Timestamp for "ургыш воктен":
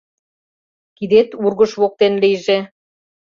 1.45-2.13